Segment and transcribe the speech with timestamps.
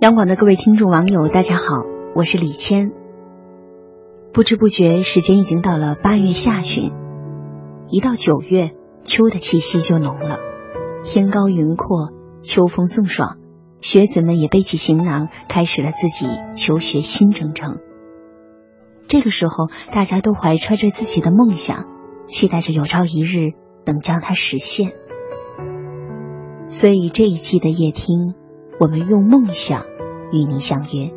[0.00, 1.64] 央广的各位听众网友，大家好，
[2.14, 2.92] 我是李谦。
[4.32, 6.92] 不知不觉，时间已经到了八月下旬，
[7.88, 8.70] 一到九月，
[9.02, 10.38] 秋的气息就浓了。
[11.02, 12.12] 天高云阔，
[12.42, 13.38] 秋风送爽，
[13.80, 17.78] 学子们也背起行囊，开始了自己求学新征程。
[19.08, 21.86] 这个时候，大家都怀揣着自己的梦想，
[22.24, 23.54] 期待着有朝一日
[23.84, 24.92] 能将它实现。
[26.68, 28.36] 所以这一季的夜听。
[28.80, 29.86] 我们用梦想
[30.30, 31.12] 与您相约。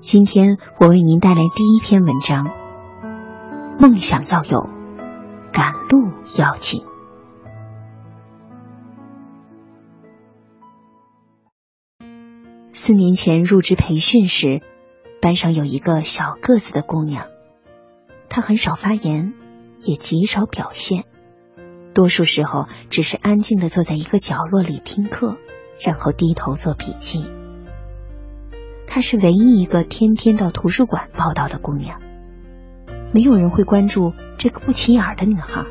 [0.00, 2.50] 今天我为您带来第一篇文章：
[3.78, 4.68] 梦想要有，
[5.52, 6.84] 赶路要紧。
[12.72, 14.62] 四年前入职培训时，
[15.22, 17.28] 班上有一个小个子的姑娘，
[18.28, 19.32] 她很少发言，
[19.80, 21.04] 也极少表现，
[21.94, 25.36] 多数时候只是安静的坐在一个角落里听课。
[25.78, 27.26] 然后低头做笔记。
[28.86, 32.00] 她是唯一一个天天到图书馆报道的姑娘，
[33.12, 35.64] 没有人会关注这个不起眼的女孩。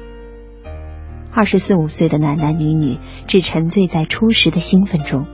[1.31, 5.25] 二十四五岁的男男女女只沉醉在初时的兴奋中，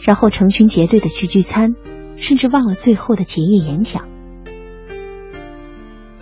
[0.00, 1.74] 然后成群结队的去聚餐，
[2.16, 4.08] 甚至忘了最后的结业演讲。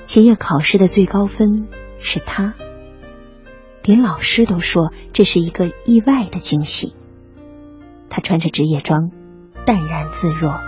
[0.06, 1.68] 结业考试的最高分
[2.00, 2.54] 是她，
[3.84, 6.94] 连老师都说这是一个意外的惊喜。
[8.10, 9.10] 他穿着职业装，
[9.64, 10.60] 淡然自若，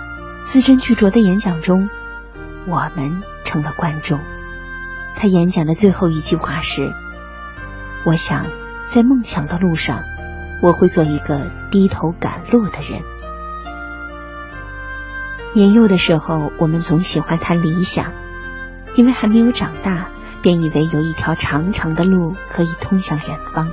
[0.45, 1.89] 字斟句酌的演讲中，
[2.67, 4.21] 我们成了观众。
[5.17, 6.93] 他演讲的最后一句话是
[8.07, 8.47] ：“我想，
[8.85, 10.03] 在梦想的路上，
[10.63, 13.03] 我会做一个低头赶路的人。”
[15.53, 18.13] 年幼的时候，我们总喜欢谈理想，
[18.95, 20.09] 因为还没有长大，
[20.43, 23.71] 便以为有一条长长的路可以通向远方。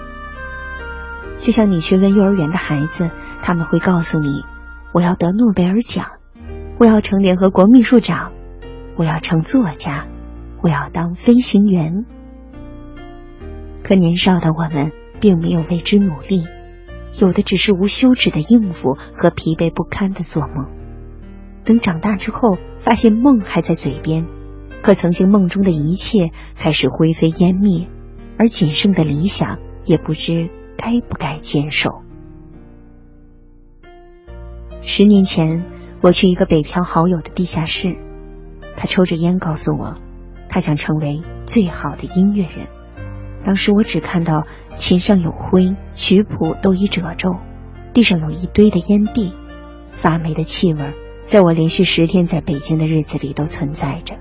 [1.48, 3.10] 就像你去问幼儿园的孩子。
[3.42, 4.44] 他们会告诉你
[4.92, 6.08] ：“我要得诺贝尔奖，
[6.78, 8.34] 我要成联合国秘书长，
[8.98, 10.08] 我要成作家，
[10.62, 12.06] 我要当飞行员。”
[13.82, 14.92] 可年少的我们
[15.22, 16.44] 并没有为之努力，
[17.18, 20.68] 有的只是无休止的应付和疲惫不堪的做梦。
[21.64, 24.28] 等长大之后，发现梦还在嘴边，
[24.82, 27.88] 可曾经梦中的一切开始灰飞烟灭，
[28.38, 32.02] 而仅剩的理想也不知该不该坚守。
[34.82, 35.66] 十年前，
[36.02, 37.98] 我去一个北漂好友的地下室，
[38.78, 39.96] 他抽着烟告诉我，
[40.48, 42.68] 他想成为最好的音乐人。
[43.44, 44.46] 当时我只看到
[44.76, 47.36] 琴上有灰，曲谱都已褶皱，
[47.94, 49.34] 地上有一堆的烟蒂，
[49.92, 54.16] 发霉的气味，在我连续十天在北京的日子里都存在着。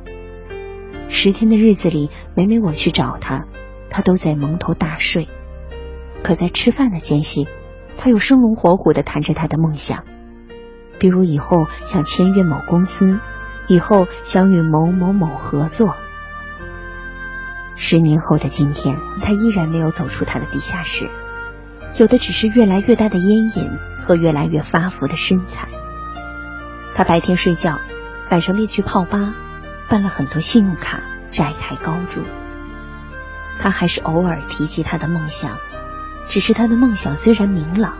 [1.08, 3.46] 十天的日子里，每每我去找他，
[3.90, 5.28] 他都在蒙头大睡。
[6.22, 7.46] 可在吃饭的间隙，
[7.96, 10.04] 他又生龙活虎的谈着他的梦想。
[10.98, 13.18] 比如以后想签约某公司，
[13.68, 15.94] 以后想与某某某合作。
[17.74, 21.10] 十年后的今天，他依然没有走出他的地下室，
[21.98, 23.70] 有的只是越来越大的烟瘾
[24.06, 25.68] 和越来越发福的身材。
[26.94, 27.78] 他白天睡觉，
[28.30, 29.34] 晚上便去泡吧，
[29.90, 32.22] 办了很多信用卡，债台高筑。
[33.58, 35.58] 他还是偶尔提及他的梦想，
[36.28, 37.96] 只是他的梦想虽然明朗，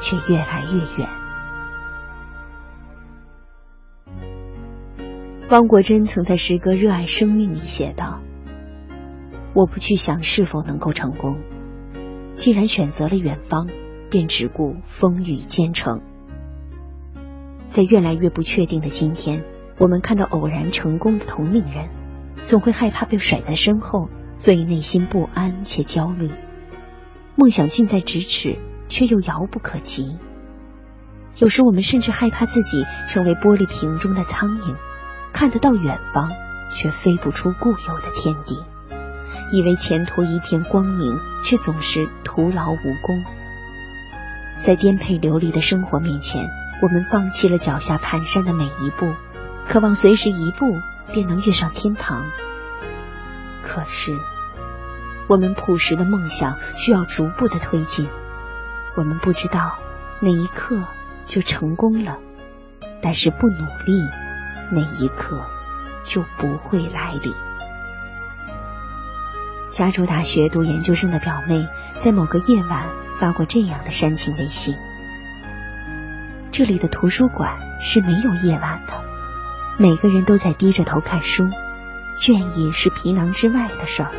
[0.00, 1.08] 却越来越远。
[5.50, 8.20] 汪国真曾在诗歌《热爱生命》里写道
[9.54, 11.38] ：“我不去想是否能够成功，
[12.34, 13.68] 既然选择了远方，
[14.10, 16.02] 便只顾风雨兼程。”
[17.66, 19.44] 在越来越不确定的今天，
[19.78, 21.88] 我们看到偶然成功的同龄人，
[22.42, 26.30] 总会害怕被甩在身后，所以内心不安且焦虑。
[27.40, 28.58] 梦想近在咫尺，
[28.90, 30.18] 却又遥不可及。
[31.38, 34.76] 有时我们甚至害怕自己成为玻璃瓶中的苍蝇。
[35.32, 36.28] 看得到远方，
[36.70, 38.56] 却飞不出固有的天地；
[39.56, 43.24] 以为前途一片光明，却总是徒劳无功。
[44.58, 46.46] 在颠沛流离的生活面前，
[46.82, 49.14] 我们放弃了脚下蹒跚的每一步，
[49.66, 50.66] 渴望随时一步
[51.10, 52.26] 便能跃上天堂。
[53.62, 54.12] 可是，
[55.30, 58.08] 我们朴实的梦想需要逐步的推进。
[58.96, 59.78] 我们不知道
[60.18, 60.82] 哪一刻
[61.24, 62.18] 就成功了，
[63.00, 64.08] 但是不努力。
[64.72, 65.44] 那一刻
[66.04, 67.32] 就不会来临。
[69.70, 72.86] 加州大学读研究生的表妹在某个夜晚
[73.20, 74.76] 发过这样的煽情微信
[76.50, 78.94] ：“这里的图书馆是没有夜晚的，
[79.78, 81.48] 每个人都在低着头看书，
[82.16, 84.10] 倦意是皮囊之外的事儿，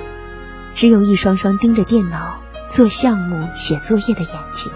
[0.73, 4.71] 只有一双双盯着电脑做项目、写作业的眼睛。”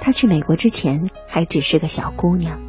[0.00, 2.60] 她去美国之前还只是个小姑娘，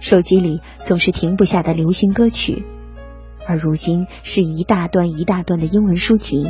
[0.00, 2.64] 手机里总是停不下的流行歌曲，
[3.46, 6.44] 而如今是一大段一大段的英文书籍。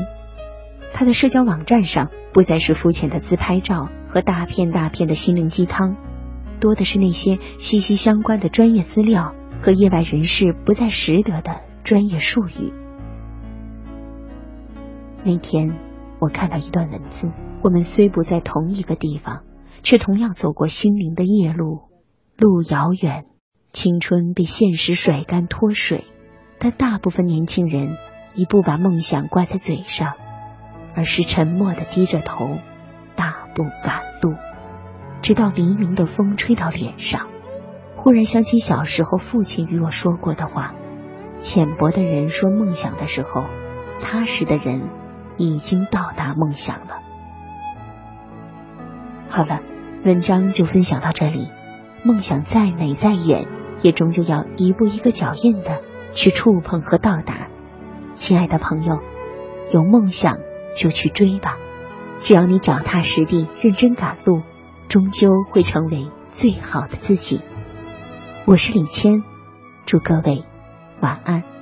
[0.95, 5.97] 她的社交网站上不再是肤浅的自拍照和大片大片的心灵鸡汤，
[6.61, 12.73] 多的是那些息息相关的专业资料和业外人士不再识得的专业术语。
[15.23, 15.79] 那天，
[16.19, 17.31] 我看到一段文字：
[17.63, 19.45] 我们虽不在同一个地方，
[19.85, 21.83] 却同样走过心灵的夜路。
[22.37, 23.27] 路遥远，
[23.73, 26.03] 青春被现实甩干脱水，
[26.59, 27.97] 但大部分年轻人
[28.35, 30.15] 已不把梦想挂在嘴上。
[30.97, 32.49] 而是沉默的低着头，
[33.15, 34.35] 大步赶路，
[35.23, 37.29] 直到黎明的风吹到脸上。
[37.95, 40.75] 忽然想起小时候父亲与我说过的话：
[41.39, 43.45] 浅薄的人说梦想的时候，
[44.01, 44.89] 踏实的人
[45.37, 46.99] 已经到达梦想了。
[49.29, 49.61] 好了，
[50.05, 51.49] 文章就分享到这里。
[52.03, 53.47] 梦想再美再远，
[53.83, 57.49] 也终究要一步一个脚印的去触碰和到达。
[58.15, 58.99] 亲爱的朋友，
[59.73, 60.39] 有梦想。
[60.77, 61.57] 就去追吧，
[62.19, 64.43] 只要你脚踏实地、认真赶路，
[64.89, 67.41] 终究会成为最好的自己。
[68.45, 69.23] 我是李谦，
[69.87, 70.45] 祝各位
[71.01, 71.56] 晚安。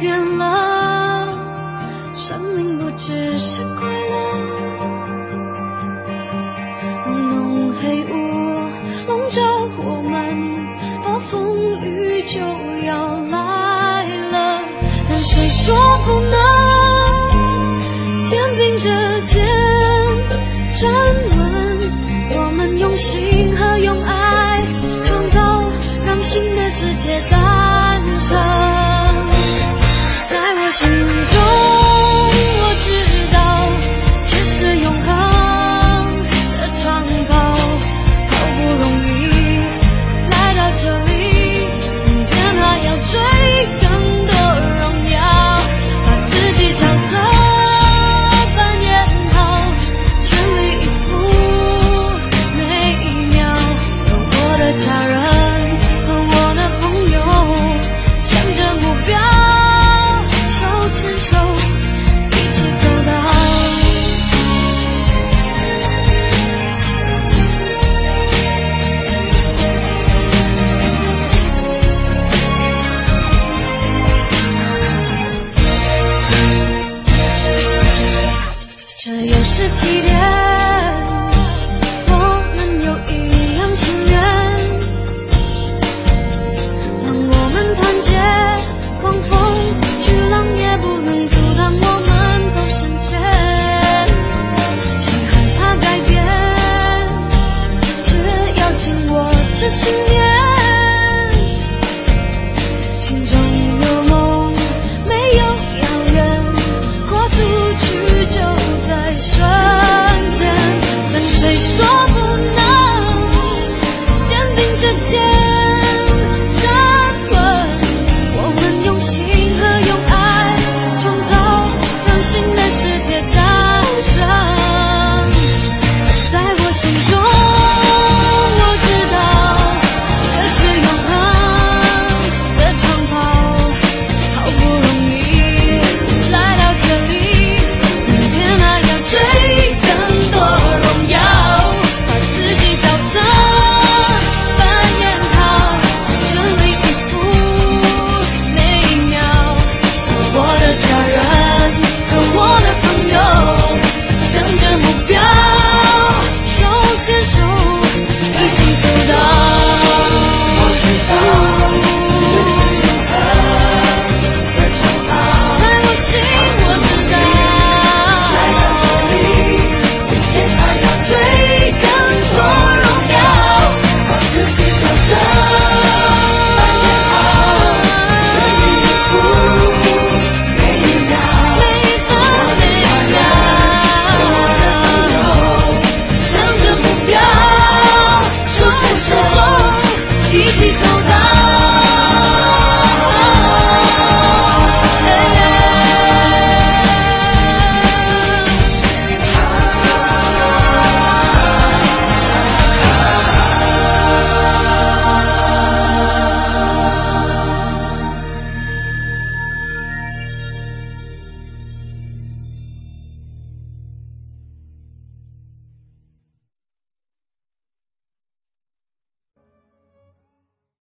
[0.00, 0.47] 原来